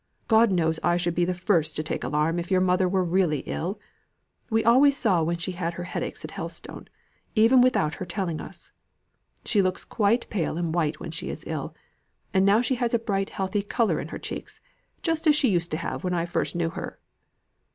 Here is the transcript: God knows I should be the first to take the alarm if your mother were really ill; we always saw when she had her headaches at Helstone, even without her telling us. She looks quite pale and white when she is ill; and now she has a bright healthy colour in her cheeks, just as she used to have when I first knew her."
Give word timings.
God 0.27 0.49
knows 0.51 0.79
I 0.81 0.97
should 0.97 1.13
be 1.13 1.25
the 1.25 1.35
first 1.35 1.75
to 1.75 1.83
take 1.83 2.01
the 2.01 2.07
alarm 2.07 2.39
if 2.39 2.49
your 2.49 2.59
mother 2.59 2.89
were 2.89 3.03
really 3.03 3.41
ill; 3.41 3.79
we 4.49 4.65
always 4.65 4.97
saw 4.97 5.21
when 5.21 5.37
she 5.37 5.51
had 5.51 5.75
her 5.75 5.83
headaches 5.83 6.25
at 6.25 6.31
Helstone, 6.31 6.87
even 7.35 7.61
without 7.61 7.93
her 7.93 8.05
telling 8.07 8.41
us. 8.41 8.71
She 9.45 9.61
looks 9.61 9.85
quite 9.85 10.27
pale 10.31 10.57
and 10.57 10.73
white 10.73 10.99
when 10.99 11.11
she 11.11 11.29
is 11.29 11.43
ill; 11.45 11.75
and 12.33 12.43
now 12.47 12.61
she 12.63 12.73
has 12.81 12.95
a 12.95 12.97
bright 12.97 13.29
healthy 13.29 13.61
colour 13.61 13.99
in 13.99 14.07
her 14.07 14.17
cheeks, 14.17 14.59
just 15.03 15.27
as 15.27 15.35
she 15.35 15.49
used 15.49 15.69
to 15.69 15.77
have 15.77 16.03
when 16.03 16.15
I 16.15 16.25
first 16.25 16.55
knew 16.55 16.71
her." 16.71 16.97